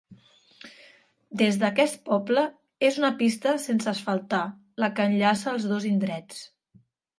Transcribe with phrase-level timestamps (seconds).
[1.41, 2.45] Des d'aquest poble
[2.89, 4.41] és una pista sense asfaltar
[4.85, 6.45] la que enllaça els dos indrets.